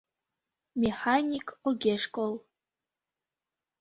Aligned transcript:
Механик 0.81 1.45
огеш 1.67 2.03
кол. 2.15 2.33